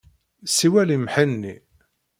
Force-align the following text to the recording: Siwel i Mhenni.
Siwel 0.55 0.89
i 0.95 0.97
Mhenni. 1.03 1.55